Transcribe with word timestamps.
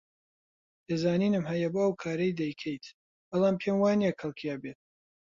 پێزانینم 0.85 1.43
هەیە 1.51 1.69
بۆ 1.73 1.79
ئەو 1.85 1.99
کارەی 2.03 2.37
دەیکەیت، 2.41 2.85
بەڵام 3.29 3.55
پێم 3.61 3.77
وانییە 3.83 4.13
کەڵکی 4.19 4.51
هەبێت. 4.53 4.79